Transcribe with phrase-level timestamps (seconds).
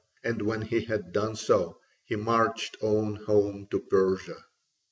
[0.23, 4.43] And when he had done so, he marched on home to Persia.